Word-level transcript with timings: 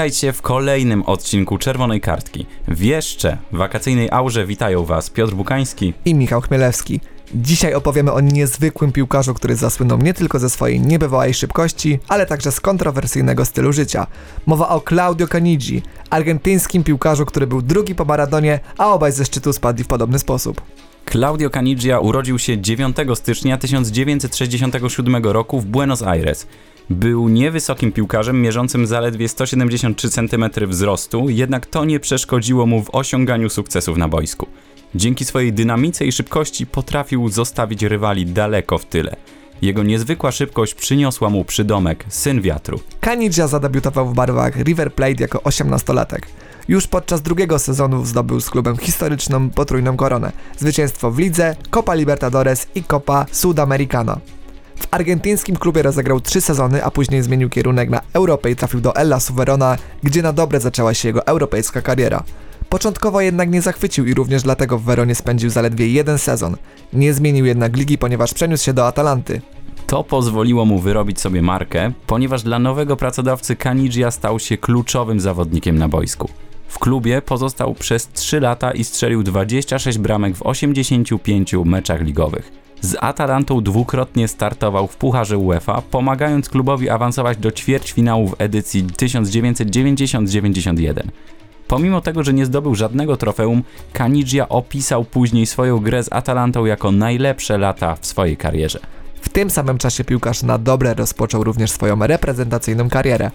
Witajcie 0.00 0.32
w 0.32 0.42
kolejnym 0.42 1.02
odcinku 1.02 1.58
Czerwonej 1.58 2.00
Kartki. 2.00 2.46
W 2.68 2.82
jeszcze 2.82 3.38
wakacyjnej 3.52 4.08
aurze 4.10 4.46
witają 4.46 4.84
Was 4.84 5.10
Piotr 5.10 5.34
Bukański 5.34 5.94
i 6.04 6.14
Michał 6.14 6.40
Chmielewski. 6.40 7.00
Dzisiaj 7.34 7.74
opowiemy 7.74 8.12
o 8.12 8.20
niezwykłym 8.20 8.92
piłkarzu, 8.92 9.34
który 9.34 9.56
zasłynął 9.56 9.98
nie 9.98 10.14
tylko 10.14 10.38
ze 10.38 10.50
swojej 10.50 10.80
niebywałej 10.80 11.34
szybkości, 11.34 11.98
ale 12.08 12.26
także 12.26 12.52
z 12.52 12.60
kontrowersyjnego 12.60 13.44
stylu 13.44 13.72
życia. 13.72 14.06
Mowa 14.46 14.68
o 14.68 14.80
Claudio 14.80 15.26
Canigi, 15.28 15.82
argentyńskim 16.10 16.84
piłkarzu, 16.84 17.26
który 17.26 17.46
był 17.46 17.62
drugi 17.62 17.94
po 17.94 18.04
Maradonie, 18.04 18.60
a 18.78 18.92
obaj 18.92 19.12
ze 19.12 19.24
szczytu 19.24 19.52
spadli 19.52 19.84
w 19.84 19.88
podobny 19.88 20.18
sposób. 20.18 20.60
Claudio 21.10 21.50
Canigia 21.50 21.98
urodził 21.98 22.38
się 22.38 22.60
9 22.60 22.96
stycznia 23.14 23.58
1967 23.58 25.24
roku 25.24 25.60
w 25.60 25.66
Buenos 25.66 26.02
Aires. 26.02 26.46
Był 26.90 27.28
niewysokim 27.28 27.92
piłkarzem, 27.92 28.42
mierzącym 28.42 28.86
zaledwie 28.86 29.28
173 29.28 30.10
cm 30.10 30.44
wzrostu, 30.66 31.28
jednak 31.28 31.66
to 31.66 31.84
nie 31.84 32.00
przeszkodziło 32.00 32.66
mu 32.66 32.82
w 32.82 32.94
osiąganiu 32.94 33.50
sukcesów 33.50 33.96
na 33.96 34.08
boisku. 34.08 34.46
Dzięki 34.94 35.24
swojej 35.24 35.52
dynamice 35.52 36.04
i 36.04 36.12
szybkości 36.12 36.66
potrafił 36.66 37.28
zostawić 37.28 37.82
rywali 37.82 38.26
daleko 38.26 38.78
w 38.78 38.86
tyle. 38.86 39.16
Jego 39.62 39.82
niezwykła 39.82 40.32
szybkość 40.32 40.74
przyniosła 40.74 41.30
mu 41.30 41.44
przydomek 41.44 42.04
Syn 42.08 42.40
Wiatru. 42.40 42.80
Kanidża 43.00 43.46
zadebiutował 43.46 44.08
w 44.08 44.14
barwach 44.14 44.56
River 44.56 44.94
Plate 44.94 45.22
jako 45.22 45.38
18-latek. 45.38 46.20
Już 46.68 46.86
podczas 46.86 47.22
drugiego 47.22 47.58
sezonu 47.58 48.04
zdobył 48.04 48.40
z 48.40 48.50
klubem 48.50 48.76
historyczną 48.76 49.50
potrójną 49.50 49.96
koronę. 49.96 50.32
Zwycięstwo 50.58 51.10
w 51.10 51.18
lidze, 51.18 51.56
Copa 51.70 51.94
Libertadores 51.94 52.66
i 52.74 52.84
Copa 52.84 53.26
Sudamericana. 53.32 54.20
W 54.80 54.86
argentyńskim 54.90 55.56
klubie 55.56 55.82
rozegrał 55.82 56.20
trzy 56.20 56.40
sezony, 56.40 56.84
a 56.84 56.90
później 56.90 57.22
zmienił 57.22 57.50
kierunek 57.50 57.90
na 57.90 58.00
Europę 58.12 58.50
i 58.50 58.56
trafił 58.56 58.80
do 58.80 58.96
Ella 58.96 59.20
Suverona, 59.20 59.76
gdzie 60.02 60.22
na 60.22 60.32
dobre 60.32 60.60
zaczęła 60.60 60.94
się 60.94 61.08
jego 61.08 61.26
europejska 61.26 61.82
kariera. 61.82 62.22
Początkowo 62.68 63.20
jednak 63.20 63.50
nie 63.50 63.62
zachwycił 63.62 64.06
i 64.06 64.14
również 64.14 64.42
dlatego 64.42 64.78
w 64.78 64.82
Weronie 64.82 65.14
spędził 65.14 65.50
zaledwie 65.50 65.88
jeden 65.88 66.18
sezon. 66.18 66.56
Nie 66.92 67.14
zmienił 67.14 67.46
jednak 67.46 67.76
ligi, 67.76 67.98
ponieważ 67.98 68.34
przeniósł 68.34 68.64
się 68.64 68.72
do 68.72 68.86
Atalanty. 68.86 69.40
To 69.86 70.04
pozwoliło 70.04 70.64
mu 70.64 70.78
wyrobić 70.78 71.20
sobie 71.20 71.42
markę, 71.42 71.92
ponieważ 72.06 72.42
dla 72.42 72.58
nowego 72.58 72.96
pracodawcy 72.96 73.56
Canigia 73.56 74.10
stał 74.10 74.38
się 74.38 74.58
kluczowym 74.58 75.20
zawodnikiem 75.20 75.78
na 75.78 75.88
boisku. 75.88 76.28
W 76.68 76.78
klubie 76.78 77.22
pozostał 77.22 77.74
przez 77.74 78.08
3 78.08 78.40
lata 78.40 78.72
i 78.72 78.84
strzelił 78.84 79.22
26 79.22 79.98
bramek 79.98 80.36
w 80.36 80.42
85 80.42 81.54
meczach 81.64 82.00
ligowych. 82.00 82.52
Z 82.80 82.96
Atalantą 83.00 83.60
dwukrotnie 83.60 84.28
startował 84.28 84.86
w 84.86 84.96
Pucharze 84.96 85.38
UEFA, 85.38 85.82
pomagając 85.90 86.48
klubowi 86.48 86.90
awansować 86.90 87.38
do 87.38 87.50
ćwierćfinału 87.50 88.28
w 88.28 88.34
edycji 88.38 88.84
1990-91. 88.84 91.02
Pomimo 91.68 92.00
tego, 92.00 92.24
że 92.24 92.32
nie 92.32 92.46
zdobył 92.46 92.74
żadnego 92.74 93.16
trofeum, 93.16 93.62
Canigia 93.92 94.48
opisał 94.48 95.04
później 95.04 95.46
swoją 95.46 95.78
grę 95.78 96.02
z 96.02 96.12
Atalantą 96.12 96.64
jako 96.64 96.92
najlepsze 96.92 97.58
lata 97.58 97.96
w 98.00 98.06
swojej 98.06 98.36
karierze. 98.36 98.80
W 99.20 99.28
tym 99.28 99.50
samym 99.50 99.78
czasie 99.78 100.04
piłkarz 100.04 100.42
na 100.42 100.58
dobre 100.58 100.94
rozpoczął 100.94 101.44
również 101.44 101.70
swoją 101.70 102.06
reprezentacyjną 102.06 102.88
karierę. 102.88 103.30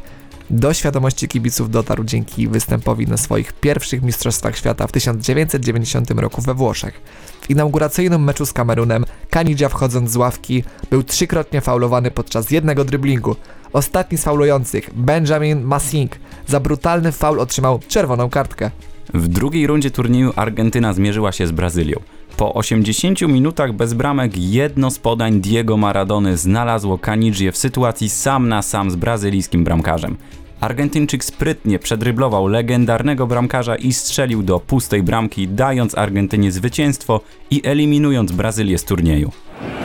Do 0.49 0.73
świadomości 0.73 1.27
kibiców 1.27 1.71
dotarł 1.71 2.03
dzięki 2.03 2.47
występowi 2.47 3.07
na 3.07 3.17
swoich 3.17 3.53
pierwszych 3.53 4.01
Mistrzostwach 4.01 4.57
Świata 4.57 4.87
w 4.87 4.91
1990 4.91 6.11
roku 6.11 6.41
we 6.41 6.53
Włoszech. 6.53 7.01
W 7.41 7.49
inauguracyjnym 7.49 8.23
meczu 8.23 8.45
z 8.45 8.53
Kamerunem 8.53 9.05
Kanidzia 9.35 9.69
wchodząc 9.69 10.11
z 10.11 10.15
ławki 10.15 10.63
był 10.89 11.03
trzykrotnie 11.03 11.61
faulowany 11.61 12.11
podczas 12.11 12.51
jednego 12.51 12.85
dryblingu. 12.85 13.35
Ostatni 13.73 14.17
z 14.17 14.23
faulujących, 14.23 14.89
Benjamin 14.93 15.63
Massing, 15.63 16.15
za 16.47 16.59
brutalny 16.59 17.11
faul 17.11 17.39
otrzymał 17.39 17.79
czerwoną 17.87 18.29
kartkę. 18.29 18.71
W 19.13 19.27
drugiej 19.27 19.67
rundzie 19.67 19.91
turnieju 19.91 20.33
Argentyna 20.35 20.93
zmierzyła 20.93 21.31
się 21.31 21.47
z 21.47 21.51
Brazylią. 21.51 21.99
Po 22.37 22.53
80 22.53 23.21
minutach 23.21 23.73
bez 23.73 23.93
bramek 23.93 24.37
jedno 24.37 24.91
z 24.91 24.99
podań 24.99 25.41
Diego 25.41 25.77
Maradony 25.77 26.37
znalazło 26.37 26.97
Canigie 26.97 27.51
w 27.51 27.57
sytuacji 27.57 28.09
sam 28.09 28.49
na 28.49 28.61
sam 28.61 28.91
z 28.91 28.95
brazylijskim 28.95 29.63
bramkarzem. 29.63 30.17
Argentyńczyk 30.61 31.23
sprytnie 31.23 31.79
przedryblował 31.79 32.47
legendarnego 32.47 33.27
bramkarza 33.27 33.75
i 33.75 33.93
strzelił 33.93 34.43
do 34.43 34.59
pustej 34.59 35.03
bramki, 35.03 35.47
dając 35.47 35.97
Argentynie 35.97 36.51
zwycięstwo 36.51 37.21
i 37.51 37.61
eliminując 37.67 38.31
Brazylię 38.31 38.77
z 38.77 38.83
turnieju. 38.83 39.31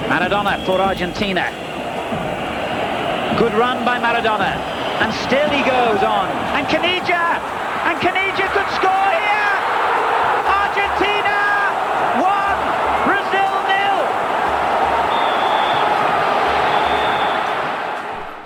Maradona 0.09 0.59
for 0.67 0.83
Argentina. 0.83 1.45
Good 3.39 3.53
run 3.53 3.79
by 3.85 4.01
Maradona. 4.01 4.53
And 5.01 5.15
still 5.15 5.49
he 5.51 5.63
goes 5.65 6.03
on. 6.03 6.29
And 6.55 6.69
Canija! 6.69 7.41
And 7.85 8.01
Canija 8.01 8.49
could 8.53 8.75
score 8.77 9.10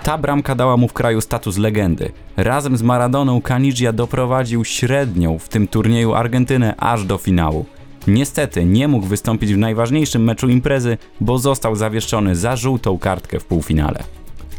Ta 0.05 0.17
bramka 0.17 0.55
dała 0.55 0.77
mu 0.77 0.87
w 0.87 0.93
kraju 0.93 1.21
status 1.21 1.57
legendy. 1.57 2.11
Razem 2.37 2.77
z 2.77 2.81
Maradoną 2.81 3.41
Caniggia 3.41 3.93
doprowadził 3.93 4.65
średnią 4.65 5.39
w 5.39 5.49
tym 5.49 5.67
turnieju 5.67 6.13
Argentynę 6.13 6.75
aż 6.77 7.05
do 7.05 7.17
finału. 7.17 7.65
Niestety 8.07 8.65
nie 8.65 8.87
mógł 8.87 9.07
wystąpić 9.07 9.53
w 9.53 9.57
najważniejszym 9.57 10.23
meczu 10.23 10.49
imprezy, 10.49 10.97
bo 11.21 11.37
został 11.37 11.75
zawieszony 11.75 12.35
za 12.35 12.55
żółtą 12.55 12.99
kartkę 12.99 13.39
w 13.39 13.45
półfinale. 13.45 14.03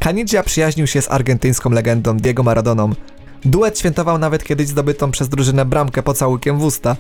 Caniggia 0.01 0.43
przyjaźnił 0.43 0.87
się 0.87 1.03
z 1.03 1.11
argentyńską 1.11 1.71
legendą 1.71 2.17
Diego 2.17 2.43
Maradoną. 2.43 2.91
Duet 3.45 3.78
świętował 3.78 4.19
nawet 4.19 4.45
kiedyś 4.45 4.69
zdobytą 4.69 5.11
przez 5.11 5.28
drużynę 5.28 5.65
bramkę 5.65 6.03
pocałukiem 6.03 6.59
w 6.59 6.65
usta. 6.65 6.97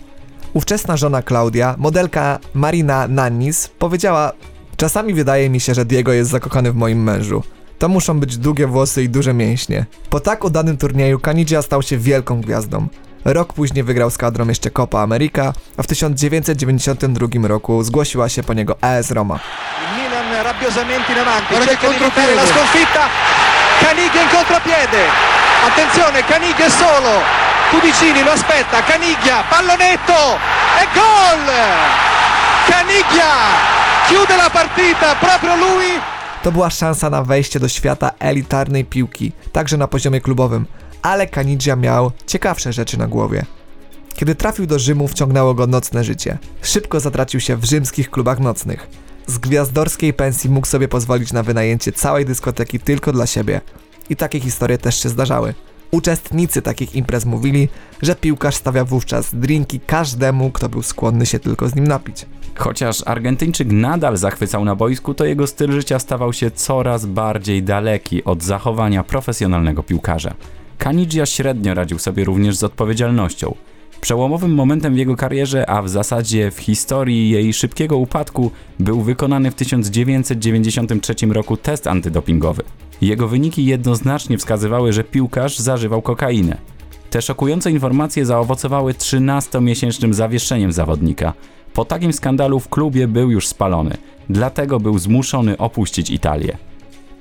Ówczesna 0.54 0.96
żona 0.96 1.22
Claudia, 1.22 1.74
modelka 1.78 2.38
Marina 2.54 3.08
Nannis, 3.08 3.68
powiedziała 3.78 4.32
Czasami 4.76 5.14
wydaje 5.14 5.50
mi 5.50 5.60
się, 5.60 5.74
że 5.74 5.84
Diego 5.84 6.12
jest 6.12 6.30
zakochany 6.30 6.72
w 6.72 6.76
moim 6.76 7.02
mężu. 7.02 7.42
To 7.78 7.88
muszą 7.88 8.20
być 8.20 8.36
długie 8.36 8.66
włosy 8.66 9.02
i 9.02 9.08
duże 9.08 9.34
mięśnie. 9.34 9.86
Po 10.10 10.20
tak 10.20 10.44
udanym 10.44 10.76
turnieju 10.76 11.20
Caniggia 11.20 11.62
stał 11.62 11.82
się 11.82 11.98
wielką 11.98 12.40
gwiazdą. 12.40 12.88
Rok 13.24 13.52
później 13.52 13.84
wygrał 13.84 14.10
z 14.10 14.18
kadrą 14.18 14.48
jeszcze 14.48 14.70
Copa 14.70 15.00
America, 15.00 15.52
a 15.76 15.82
w 15.82 15.86
1992 15.86 17.48
roku 17.48 17.82
zgłosiła 17.82 18.28
się 18.28 18.42
po 18.42 18.54
niego 18.54 18.76
AS 18.80 19.10
Roma. 19.10 19.38
Milan 19.96 20.44
rabbiosamente 20.44 21.12
in 21.12 21.18
avanti, 21.18 21.54
cerca 21.54 21.88
di 21.88 21.96
evitare 21.96 22.34
la 22.34 22.46
sconfitta. 22.46 23.02
Caniglia 23.80 24.22
in 24.22 24.28
contropiede. 24.28 25.02
Attenzione, 25.68 26.22
Caniglia 26.22 26.66
è 26.66 26.70
solo. 26.70 27.10
Cudicini 27.70 28.22
lo 28.22 28.30
aspetta, 28.30 28.82
Caniglia, 28.82 29.44
pallonetto 29.48 30.38
e 30.80 30.86
gol! 30.94 31.46
Caniglia 32.70 33.32
chiude 34.06 34.36
la 34.36 34.50
partita, 34.52 35.16
proprio 35.20 35.56
lui. 35.56 36.15
To 36.46 36.52
była 36.52 36.70
szansa 36.70 37.10
na 37.10 37.22
wejście 37.22 37.60
do 37.60 37.68
świata 37.68 38.10
elitarnej 38.18 38.84
piłki, 38.84 39.32
także 39.52 39.76
na 39.76 39.88
poziomie 39.88 40.20
klubowym 40.20 40.66
ale 41.02 41.26
Kanidzia 41.26 41.76
miał 41.76 42.12
ciekawsze 42.26 42.72
rzeczy 42.72 42.98
na 42.98 43.06
głowie. 43.06 43.44
Kiedy 44.14 44.34
trafił 44.34 44.66
do 44.66 44.78
Rzymu, 44.78 45.08
wciągnęło 45.08 45.54
go 45.54 45.66
nocne 45.66 46.04
życie. 46.04 46.38
Szybko 46.62 47.00
zatracił 47.00 47.40
się 47.40 47.56
w 47.56 47.64
rzymskich 47.64 48.10
klubach 48.10 48.40
nocnych. 48.40 48.88
Z 49.26 49.38
gwiazdorskiej 49.38 50.14
pensji 50.14 50.50
mógł 50.50 50.66
sobie 50.66 50.88
pozwolić 50.88 51.32
na 51.32 51.42
wynajęcie 51.42 51.92
całej 51.92 52.24
dyskoteki 52.24 52.80
tylko 52.80 53.12
dla 53.12 53.26
siebie. 53.26 53.60
I 54.10 54.16
takie 54.16 54.40
historie 54.40 54.78
też 54.78 55.02
się 55.02 55.08
zdarzały. 55.08 55.54
Uczestnicy 55.96 56.62
takich 56.62 56.94
imprez 56.94 57.24
mówili, 57.24 57.68
że 58.02 58.14
piłkarz 58.14 58.54
stawia 58.54 58.84
wówczas 58.84 59.34
drinki 59.34 59.80
każdemu, 59.80 60.50
kto 60.50 60.68
był 60.68 60.82
skłonny 60.82 61.26
się 61.26 61.38
tylko 61.38 61.68
z 61.68 61.74
nim 61.74 61.88
napić. 61.88 62.26
Chociaż 62.54 63.02
Argentyńczyk 63.06 63.68
nadal 63.72 64.16
zachwycał 64.16 64.64
na 64.64 64.74
boisku, 64.74 65.14
to 65.14 65.24
jego 65.24 65.46
styl 65.46 65.72
życia 65.72 65.98
stawał 65.98 66.32
się 66.32 66.50
coraz 66.50 67.06
bardziej 67.06 67.62
daleki 67.62 68.24
od 68.24 68.42
zachowania 68.42 69.04
profesjonalnego 69.04 69.82
piłkarza. 69.82 70.34
Kanidzia 70.78 71.26
średnio 71.26 71.74
radził 71.74 71.98
sobie 71.98 72.24
również 72.24 72.56
z 72.56 72.64
odpowiedzialnością. 72.64 73.54
Przełomowym 74.00 74.54
momentem 74.54 74.94
w 74.94 74.98
jego 74.98 75.16
karierze, 75.16 75.70
a 75.70 75.82
w 75.82 75.88
zasadzie 75.88 76.50
w 76.50 76.58
historii 76.58 77.30
jej 77.30 77.52
szybkiego 77.52 77.96
upadku, 77.96 78.50
był 78.78 79.00
wykonany 79.00 79.50
w 79.50 79.54
1993 79.54 81.14
roku 81.26 81.56
test 81.56 81.86
antydopingowy. 81.86 82.62
Jego 83.00 83.28
wyniki 83.28 83.64
jednoznacznie 83.64 84.38
wskazywały, 84.38 84.92
że 84.92 85.04
piłkarz 85.04 85.58
zażywał 85.58 86.02
kokainę. 86.02 86.56
Te 87.10 87.22
szokujące 87.22 87.70
informacje 87.70 88.26
zaowocowały 88.26 88.92
13-miesięcznym 88.92 90.12
zawieszeniem 90.12 90.72
zawodnika. 90.72 91.32
Po 91.72 91.84
takim 91.84 92.12
skandalu 92.12 92.60
w 92.60 92.68
klubie 92.68 93.08
był 93.08 93.30
już 93.30 93.46
spalony, 93.46 93.96
dlatego 94.28 94.80
był 94.80 94.98
zmuszony 94.98 95.58
opuścić 95.58 96.10
Italię. 96.10 96.56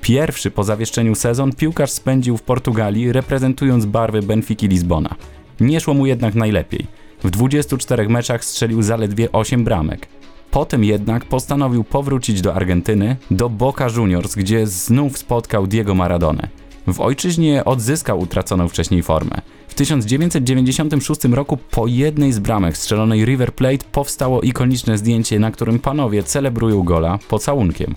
Pierwszy 0.01 0.51
po 0.51 0.63
zawieszczeniu 0.63 1.16
sezon 1.16 1.54
piłkarz 1.54 1.92
spędził 1.92 2.38
w 2.38 2.42
Portugalii, 2.42 3.12
reprezentując 3.12 3.86
barwy 3.86 4.22
Benfiki 4.22 4.68
Lizbona. 4.68 5.16
Nie 5.60 5.80
szło 5.80 5.94
mu 5.94 6.06
jednak 6.06 6.36
najlepiej. 6.36 6.88
W 7.24 7.30
24 7.30 8.10
meczach 8.10 8.45
strzelił 8.45 8.81
zaledwie 8.81 9.31
8 9.31 9.63
bramek. 9.63 10.07
Potem 10.56 10.84
jednak 10.84 11.25
postanowił 11.25 11.84
powrócić 11.84 12.42
do 12.42 12.56
Argentyny, 12.56 13.16
do 13.31 13.50
Boca 13.50 13.88
Juniors, 13.96 14.36
gdzie 14.36 14.68
znów 14.68 15.18
spotkał 15.18 15.68
Diego 15.68 15.96
Maradonę. 15.96 16.48
W 16.88 17.02
ojczyźnie 17.02 17.66
odzyskał 17.66 18.19
utraconą 18.19 18.68
wcześniej 18.68 19.04
formę. 19.04 19.42
W 19.68 19.74
1996 19.74 21.25
roku 21.25 21.57
po 21.72 21.88
jednej 21.88 22.34
z 22.34 22.40
bramek 22.40 22.78
strzelonej 22.78 23.25
River 23.25 23.54
Plate 23.54 23.86
powstało 23.92 24.42
ikoniczne 24.42 24.98
zdjęcie, 24.98 25.40
na 25.40 25.52
którym 25.52 25.80
panowie 25.80 26.24
celebrują 26.24 26.84
gola 26.84 27.19
pocałunkiem. 27.30 27.96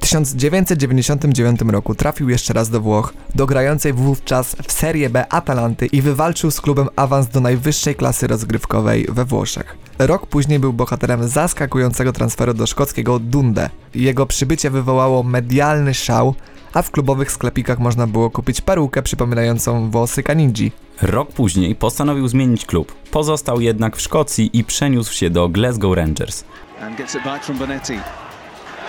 W 0.00 0.02
1999 0.02 1.60
roku 1.60 1.94
trafił 1.94 2.28
jeszcze 2.28 2.52
raz 2.52 2.68
do 2.70 2.80
Włoch, 2.80 3.12
do 3.34 3.46
grającej 3.46 3.92
wówczas 3.92 4.56
w 4.68 4.72
Serie 4.72 5.10
B 5.10 5.32
Atalanty 5.32 5.86
i 5.86 6.02
wywalczył 6.02 6.50
z 6.50 6.60
klubem 6.60 6.88
awans 6.96 7.28
do 7.28 7.40
najwyższej 7.40 7.94
klasy 7.94 8.26
rozgrywkowej 8.26 9.06
we 9.08 9.24
Włoszech. 9.24 9.76
Rok 9.98 10.26
później 10.26 10.58
był 10.58 10.72
bohaterem 10.72 11.28
zaskakującego 11.28 12.12
transferu 12.12 12.54
do 12.54 12.66
szkockiego 12.66 13.18
Dundee. 13.18 13.68
Jego 13.94 14.26
przybycie 14.26 14.70
wywołało 14.70 15.22
medialny 15.22 15.94
szał, 15.94 16.34
a 16.74 16.82
w 16.82 16.90
klubowych 16.90 17.32
sklepikach 17.32 17.78
można 17.78 18.06
było 18.06 18.30
kupić 18.30 18.60
perukę 18.60 19.02
przypominającą 19.02 19.90
włosy 19.90 20.22
Kanidzi. 20.22 20.72
Rok 21.02 21.32
później 21.32 21.74
postanowił 21.74 22.28
zmienić 22.28 22.66
klub. 22.66 22.94
Pozostał 23.10 23.60
jednak 23.60 23.96
w 23.96 24.00
Szkocji 24.00 24.50
i 24.58 24.64
przeniósł 24.64 25.12
się 25.14 25.30
do 25.30 25.48
Glasgow 25.48 25.96
Rangers. 25.96 26.44
and 26.82 26.98
gets 26.98 27.14
it 27.14 27.24
back 27.24 27.44
from 27.44 27.58
Bonetti. 27.58 27.92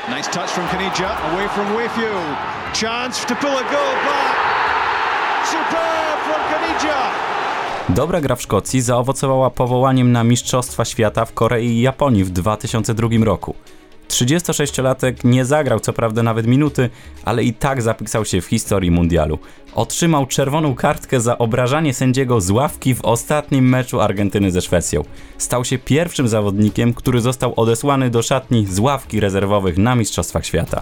Nice 0.10 0.32
touch 0.32 0.50
from 0.50 0.68
Caniggia, 0.68 1.10
away 1.34 1.48
from. 1.48 1.68
Chance 2.74 3.26
to 3.28 3.36
pull 3.36 3.50
a 3.50 3.64
goal 3.64 3.96
back. 4.06 4.36
Superb 5.46 6.20
from 6.24 6.42
Caniggia. 6.52 7.12
Dobra 7.90 8.22
gra 8.22 8.36
w 8.36 8.42
Szkocji 8.42 8.82
zaowocowała 8.82 9.50
powołaniem 9.50 10.12
na 10.12 10.24
Mistrzostwa 10.24 10.86
Świata 10.86 11.26
w 11.26 11.34
Korei 11.34 11.68
i 11.68 11.82
Japonii 11.82 12.24
w 12.24 12.30
2002 12.30 13.08
roku. 13.24 13.56
36-latek 14.12 15.14
nie 15.24 15.46
zagrał 15.46 15.80
co 15.80 15.94
prawda 15.94 16.24
nawet 16.24 16.48
minuty, 16.48 16.90
ale 17.26 17.44
i 17.44 17.54
tak 17.54 17.82
zapisał 17.82 18.26
się 18.26 18.42
w 18.42 18.46
historii 18.46 18.92
mundialu. 18.92 19.40
Otrzymał 19.76 20.26
czerwoną 20.26 20.76
kartkę 20.76 21.22
za 21.22 21.38
obrażanie 21.38 21.94
sędziego 21.94 22.42
z 22.42 22.52
ławki 22.52 22.96
w 22.96 23.06
ostatnim 23.06 23.70
meczu 23.70 24.02
Argentyny 24.02 24.52
ze 24.52 24.62
Szwecją. 24.62 25.04
Stał 25.38 25.66
się 25.66 25.78
pierwszym 25.78 26.28
zawodnikiem, 26.28 26.94
który 26.94 27.22
został 27.22 27.54
odesłany 27.56 28.10
do 28.10 28.22
szatni 28.22 28.66
z 28.66 28.80
ławki 28.80 29.20
rezerwowych 29.20 29.78
na 29.78 29.96
Mistrzostwach 29.96 30.46
Świata. 30.46 30.82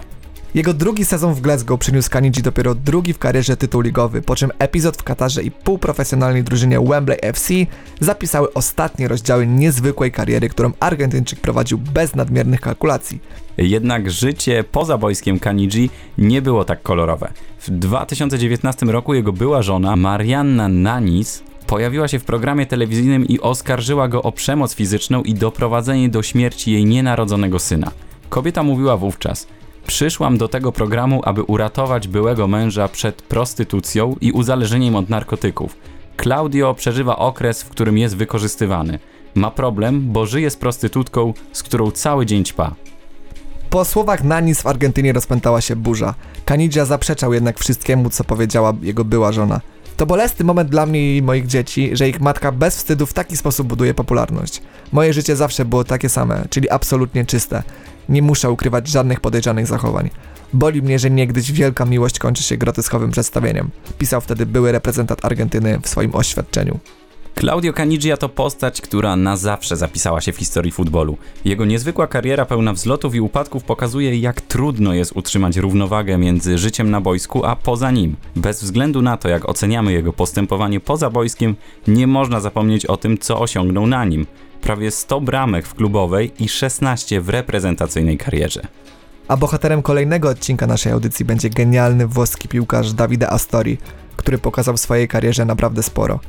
Jego 0.54 0.74
drugi 0.74 1.04
sezon 1.04 1.34
w 1.34 1.40
Glasgow 1.40 1.80
przyniósł 1.80 2.10
Kanidzi 2.10 2.42
dopiero 2.42 2.74
drugi 2.74 3.12
w 3.12 3.18
karierze 3.18 3.56
tytuł 3.56 3.80
ligowy, 3.80 4.22
po 4.22 4.36
czym 4.36 4.50
epizod 4.58 4.96
w 4.96 5.02
Katarze 5.02 5.42
i 5.42 5.50
półprofesjonalnej 5.50 6.44
drużynie 6.44 6.80
Wembley 6.80 7.18
FC 7.22 7.54
zapisały 8.00 8.52
ostatnie 8.54 9.08
rozdziały 9.08 9.46
niezwykłej 9.46 10.12
kariery, 10.12 10.48
którą 10.48 10.72
Argentyńczyk 10.80 11.40
prowadził 11.40 11.78
bez 11.78 12.14
nadmiernych 12.14 12.60
kalkulacji. 12.60 13.20
Jednak 13.58 14.10
życie 14.10 14.64
poza 14.72 14.98
boiskiem 14.98 15.38
Kanidzi 15.38 15.90
nie 16.18 16.42
było 16.42 16.64
tak 16.64 16.82
kolorowe. 16.82 17.32
W 17.58 17.70
2019 17.70 18.86
roku 18.86 19.14
jego 19.14 19.32
była 19.32 19.62
żona 19.62 19.96
Marianna 19.96 20.68
Nanis 20.68 21.42
pojawiła 21.66 22.08
się 22.08 22.18
w 22.18 22.24
programie 22.24 22.66
telewizyjnym 22.66 23.26
i 23.28 23.40
oskarżyła 23.40 24.08
go 24.08 24.22
o 24.22 24.32
przemoc 24.32 24.74
fizyczną 24.74 25.22
i 25.22 25.34
doprowadzenie 25.34 26.08
do 26.08 26.22
śmierci 26.22 26.72
jej 26.72 26.84
nienarodzonego 26.84 27.58
syna. 27.58 27.90
Kobieta 28.28 28.62
mówiła 28.62 28.96
wówczas: 28.96 29.46
Przyszłam 29.90 30.38
do 30.38 30.48
tego 30.48 30.72
programu, 30.72 31.20
aby 31.24 31.42
uratować 31.42 32.08
byłego 32.08 32.48
męża 32.48 32.88
przed 32.88 33.22
prostytucją 33.22 34.16
i 34.20 34.32
uzależnieniem 34.32 34.96
od 34.96 35.08
narkotyków. 35.08 35.76
Claudio 36.22 36.74
przeżywa 36.74 37.16
okres, 37.16 37.62
w 37.62 37.68
którym 37.68 37.98
jest 37.98 38.16
wykorzystywany. 38.16 38.98
Ma 39.34 39.50
problem, 39.50 40.12
bo 40.12 40.26
żyje 40.26 40.50
z 40.50 40.56
prostytutką, 40.56 41.34
z 41.52 41.62
którą 41.62 41.90
cały 41.90 42.26
dzień 42.26 42.44
ćpa. 42.44 42.74
Po 43.70 43.84
słowach 43.84 44.24
Nanis 44.24 44.62
w 44.62 44.66
Argentynie 44.66 45.12
rozpętała 45.12 45.60
się 45.60 45.76
burza. 45.76 46.14
Kanidzia 46.44 46.84
zaprzeczał 46.84 47.32
jednak 47.32 47.58
wszystkiemu, 47.58 48.10
co 48.10 48.24
powiedziała 48.24 48.72
jego 48.82 49.04
była 49.04 49.32
żona. 49.32 49.60
To 49.96 50.06
bolesny 50.06 50.44
moment 50.44 50.70
dla 50.70 50.86
mnie 50.86 51.16
i 51.16 51.22
moich 51.22 51.46
dzieci, 51.46 51.90
że 51.92 52.08
ich 52.08 52.20
matka 52.20 52.52
bez 52.52 52.76
wstydu 52.76 53.06
w 53.06 53.12
taki 53.12 53.36
sposób 53.36 53.66
buduje 53.66 53.94
popularność. 53.94 54.62
Moje 54.92 55.12
życie 55.12 55.36
zawsze 55.36 55.64
było 55.64 55.84
takie 55.84 56.08
same, 56.08 56.44
czyli 56.50 56.70
absolutnie 56.70 57.24
czyste. 57.24 57.62
Nie 58.10 58.22
muszę 58.22 58.50
ukrywać 58.50 58.88
żadnych 58.88 59.20
podejrzanych 59.20 59.66
zachowań. 59.66 60.10
Boli 60.52 60.82
mnie, 60.82 60.98
że 60.98 61.10
niegdyś 61.10 61.52
wielka 61.52 61.84
miłość 61.84 62.18
kończy 62.18 62.42
się 62.42 62.56
groteskowym 62.56 63.10
przedstawieniem. 63.10 63.70
Pisał 63.98 64.20
wtedy 64.20 64.46
były 64.46 64.72
reprezentant 64.72 65.24
Argentyny 65.24 65.80
w 65.82 65.88
swoim 65.88 66.14
oświadczeniu. 66.14 66.78
Claudio 67.40 67.72
Caniggia 67.72 68.16
to 68.16 68.28
postać, 68.28 68.80
która 68.80 69.16
na 69.16 69.36
zawsze 69.36 69.76
zapisała 69.76 70.20
się 70.20 70.32
w 70.32 70.36
historii 70.36 70.72
futbolu. 70.72 71.16
Jego 71.44 71.64
niezwykła 71.64 72.06
kariera 72.06 72.46
pełna 72.46 72.72
wzlotów 72.72 73.14
i 73.14 73.20
upadków 73.20 73.64
pokazuje, 73.64 74.18
jak 74.18 74.40
trudno 74.40 74.94
jest 74.94 75.12
utrzymać 75.16 75.56
równowagę 75.56 76.18
między 76.18 76.58
życiem 76.58 76.90
na 76.90 77.00
boisku 77.00 77.44
a 77.44 77.56
poza 77.56 77.90
nim. 77.90 78.16
Bez 78.36 78.62
względu 78.62 79.02
na 79.02 79.16
to, 79.16 79.28
jak 79.28 79.48
oceniamy 79.48 79.92
jego 79.92 80.12
postępowanie 80.12 80.80
poza 80.80 81.10
boiskiem, 81.10 81.56
nie 81.88 82.06
można 82.06 82.40
zapomnieć 82.40 82.86
o 82.86 82.96
tym, 82.96 83.18
co 83.18 83.40
osiągnął 83.40 83.86
na 83.86 84.04
nim. 84.04 84.26
Prawie 84.62 84.90
100 84.90 85.20
bramek 85.20 85.66
w 85.66 85.74
klubowej 85.74 86.32
i 86.38 86.48
16 86.48 87.20
w 87.20 87.28
reprezentacyjnej 87.28 88.18
karierze. 88.18 88.60
A 89.28 89.36
bohaterem 89.36 89.82
kolejnego 89.82 90.28
odcinka 90.28 90.66
naszej 90.66 90.92
audycji 90.92 91.24
będzie 91.24 91.50
genialny 91.50 92.06
włoski 92.06 92.48
piłkarz 92.48 92.92
Davide 92.92 93.30
Astori, 93.30 93.78
który 94.16 94.38
pokazał 94.38 94.76
w 94.76 94.80
swojej 94.80 95.08
karierze 95.08 95.44
naprawdę 95.44 95.82
sporo. 95.82 96.20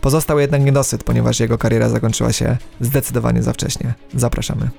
Pozostał 0.00 0.38
jednak 0.38 0.62
niedosyt, 0.62 1.04
ponieważ 1.04 1.40
jego 1.40 1.58
kariera 1.58 1.88
zakończyła 1.88 2.32
się 2.32 2.56
zdecydowanie 2.80 3.42
za 3.42 3.52
wcześnie. 3.52 3.94
Zapraszamy. 4.14 4.70